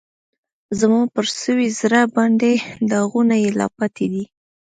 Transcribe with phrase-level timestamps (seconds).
[0.79, 2.51] زما پر سوي زړه باندې
[2.91, 4.23] داغونه یې لا پاتی دي